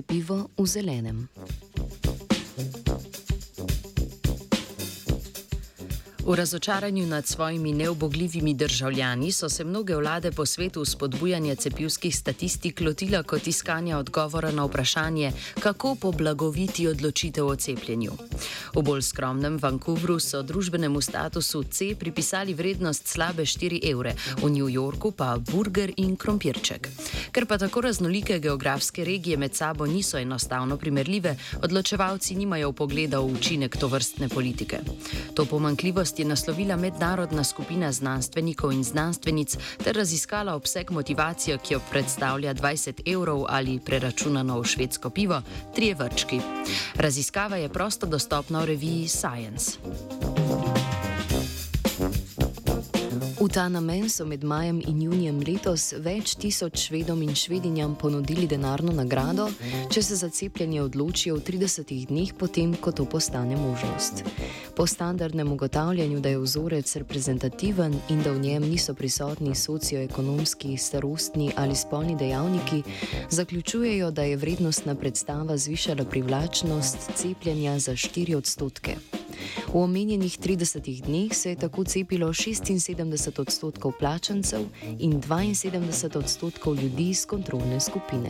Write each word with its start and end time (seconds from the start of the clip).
živo 0.00 0.48
v 0.56 0.66
zelenem. 0.66 1.28
V 6.26 6.34
razočaranju 6.34 7.06
nad 7.06 7.26
svojimi 7.26 7.72
neobogljivimi 7.72 8.54
državljani 8.54 9.32
so 9.32 9.48
se 9.48 9.64
mnoge 9.64 9.96
vlade 9.96 10.30
po 10.30 10.46
svetu 10.46 10.84
spodbujanja 10.84 11.54
cepivskih 11.54 12.16
statistik 12.16 12.80
lotila 12.80 13.22
kot 13.22 13.46
iskanja 13.46 13.98
odgovora 13.98 14.50
na 14.50 14.64
vprašanje, 14.64 15.32
kako 15.60 15.94
poblagoviti 15.94 16.86
odločitev 16.88 17.46
o 17.46 17.56
cepljenju. 17.56 18.12
V 18.74 18.82
bolj 18.82 19.02
skromnem 19.02 19.58
Vancouvru 19.62 20.20
so 20.20 20.42
družbenemu 20.42 21.00
statusu 21.00 21.62
C 21.62 21.94
pripisali 21.98 22.54
vrednost 22.54 23.08
slabe 23.08 23.42
4 23.42 23.90
evre, 23.90 24.14
v 24.42 24.50
New 24.50 24.68
Yorku 24.68 25.10
pa 25.10 25.38
burger 25.52 25.92
in 25.96 26.16
krompirček. 26.16 26.88
Ker 27.32 27.46
pa 27.46 27.58
tako 27.58 27.80
raznolike 27.80 28.38
geografske 28.38 29.04
regije 29.04 29.36
med 29.36 29.54
sabo 29.54 29.86
niso 29.86 30.18
enostavno 30.18 30.76
primerljive, 30.76 31.36
odločevalci 31.62 32.34
nimajo 32.34 32.72
pogleda 32.72 33.18
v 33.20 33.34
učinek 33.34 33.76
to 33.76 33.88
vrstne 33.88 34.28
politike. 34.28 34.78
To 35.34 35.44
pomankljivost 35.44 36.11
je 36.18 36.24
naslovila 36.24 36.76
mednarodna 36.76 37.44
skupina 37.44 37.92
znanstvenikov 37.92 38.72
in 38.72 38.84
znanstvenic 38.84 39.56
ter 39.84 39.96
raziskala 39.96 40.54
obseg 40.54 40.90
motivacije, 40.90 41.58
ki 41.58 41.74
jo 41.74 41.80
predstavlja 41.90 42.54
20 42.54 43.02
evrov 43.06 43.44
ali 43.48 43.80
preračunano 43.80 44.60
v 44.60 44.64
švedsko 44.64 45.10
pivo, 45.10 45.42
tri 45.74 45.94
vrčki. 45.94 46.40
Raziskava 46.94 47.56
je 47.56 47.68
prosto 47.68 48.06
dostopna 48.06 48.60
v 48.60 48.66
reviji 48.66 49.08
Science. 49.08 50.41
Ta 53.52 53.68
namen 53.68 54.08
so 54.10 54.24
med 54.24 54.44
majem 54.44 54.80
in 54.88 55.00
junijem 55.02 55.40
letos 55.44 55.90
več 56.00 56.34
tisoč 56.40 56.86
švedom 56.86 57.20
in 57.22 57.34
švedinjam 57.36 57.94
ponudili 58.00 58.46
denarno 58.48 58.92
nagrado, 58.96 59.50
če 59.92 60.02
se 60.02 60.16
za 60.16 60.30
cepljenje 60.32 60.80
odločijo 60.82 61.36
v 61.36 61.42
30 61.50 61.92
dneh 62.08 62.32
potem, 62.38 62.72
ko 62.80 62.92
to 62.96 63.04
postane 63.04 63.56
možnost. 63.56 64.24
Po 64.76 64.86
standardnem 64.86 65.52
ugotavljanju, 65.52 66.20
da 66.20 66.32
je 66.32 66.38
vzorec 66.40 66.96
reprezentativen 66.96 67.98
in 68.08 68.22
da 68.24 68.32
v 68.32 68.40
njem 68.40 68.68
niso 68.70 68.94
prisotni 68.94 69.54
socioekonomski, 69.54 70.76
starostni 70.76 71.52
ali 71.56 71.76
spolni 71.76 72.16
dejavniki, 72.16 72.82
zaključujejo, 73.30 74.10
da 74.10 74.22
je 74.22 74.36
vrednostna 74.36 74.94
predstava 74.94 75.56
zvišala 75.56 76.08
privlačnost 76.08 77.10
cepljenja 77.20 77.78
za 77.78 77.92
4 77.92 78.36
odstotke. 78.36 79.21
V 79.66 79.82
omenjenih 79.82 80.38
30 80.38 81.02
dneh 81.02 81.34
se 81.34 81.50
je 81.50 81.56
tako 81.56 81.84
cepilo 81.84 82.28
76 82.28 83.40
odstotkov 83.40 83.92
plačancev 83.98 84.60
in 84.98 85.20
72 85.22 86.18
odstotkov 86.18 86.76
ljudi 86.76 87.10
iz 87.10 87.26
kontrolne 87.26 87.80
skupine. 87.80 88.28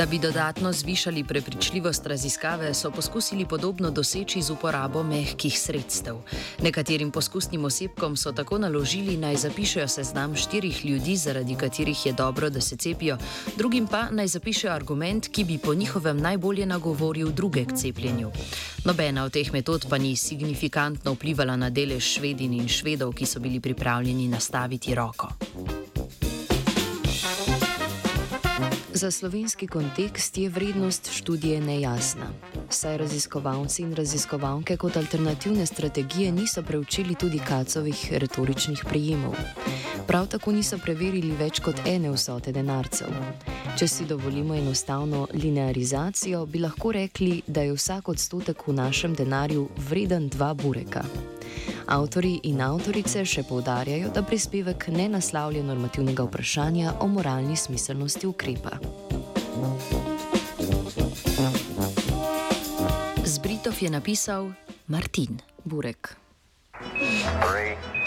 Da 0.00 0.06
bi 0.06 0.18
dodatno 0.18 0.72
zvišali 0.72 1.24
prepričljivost 1.24 2.06
raziskave, 2.06 2.74
so 2.74 2.90
poskusili 2.90 3.46
podobno 3.46 3.90
doseči 3.90 4.42
z 4.42 4.50
uporabo 4.50 5.02
mehkih 5.02 5.58
sredstev. 5.60 6.16
Nekaterim 6.62 7.10
poskusnim 7.10 7.64
osebkom 7.64 8.16
so 8.16 8.32
tako 8.32 8.58
naložili, 8.58 9.16
naj 9.16 9.36
zapišejo 9.36 9.88
seznam 9.88 10.36
štirih 10.36 10.84
ljudi, 10.86 11.16
zaradi 11.16 11.54
katerih 11.54 12.06
je 12.06 12.12
dobro, 12.12 12.50
da 12.50 12.60
se 12.60 12.76
cepijo, 12.76 13.18
drugim 13.56 13.86
pa 13.86 14.08
naj 14.10 14.26
zapišejo 14.26 14.72
argument, 14.72 15.28
ki 15.28 15.44
bi 15.44 15.58
po 15.58 15.74
njihovem 15.74 16.20
najbolje 16.20 16.66
nagovoril 16.66 17.30
druge 17.30 17.64
k 17.64 17.76
cepljenju. 17.76 18.30
Nobena 18.84 19.24
od 19.24 19.32
teh 19.32 19.52
metod 19.52 19.86
pa 19.90 19.98
ni 19.98 20.16
signifikantno 20.16 21.12
vplivala 21.12 21.56
na 21.56 21.70
delež 21.70 22.04
švedin 22.14 22.52
in 22.52 22.68
švedov, 22.68 23.12
ki 23.12 23.26
so 23.26 23.40
bili 23.40 23.60
pripravljeni 23.60 24.28
nastaviti 24.28 24.94
roko. 24.94 25.28
Za 29.00 29.10
slovenski 29.10 29.66
kontekst 29.66 30.38
je 30.38 30.48
vrednost 30.48 31.10
študije 31.12 31.60
nejasna. 31.60 32.26
Saj 32.70 32.98
raziskovalci 32.98 33.82
in 33.82 33.94
raziskovalke 33.94 34.76
kot 34.76 34.96
alternativne 34.96 35.66
strategije 35.66 36.32
niso 36.32 36.62
preučili 36.62 37.14
tudi 37.14 37.38
kacovih 37.38 38.12
retoričnih 38.12 38.84
prijemov. 38.88 39.34
Prav 40.06 40.26
tako 40.26 40.52
niso 40.52 40.78
preverili 40.78 41.32
več 41.32 41.60
kot 41.60 41.80
ene 41.86 42.12
vsote 42.12 42.52
denarcev. 42.52 43.08
Če 43.78 43.88
si 43.88 44.04
dovolimo 44.04 44.54
enostavno 44.54 45.26
linearizacijo, 45.32 46.46
bi 46.46 46.58
lahko 46.58 46.92
rekli, 46.92 47.42
da 47.46 47.62
je 47.62 47.72
vsak 47.72 48.08
odstotek 48.08 48.66
v 48.66 48.72
našem 48.72 49.14
denarju 49.14 49.68
vreden 49.88 50.28
dva 50.28 50.54
bureka. 50.54 51.04
Avtori 51.90 52.36
in 52.46 52.60
avtorice 52.62 53.24
še 53.26 53.42
povdarjajo, 53.48 54.12
da 54.14 54.22
prispevek 54.22 54.86
ne 54.94 55.08
naslavlja 55.10 55.64
normativnega 55.66 56.22
vprašanja 56.28 56.92
o 57.02 57.08
moralni 57.10 57.56
smiselnosti 57.58 58.30
ukrepa. 58.30 58.78
Z 63.26 63.42
Britov 63.42 63.82
je 63.82 63.90
napisal 63.90 64.52
Martin 64.86 65.42
Burek. 65.66 66.14
Three, 66.78 67.99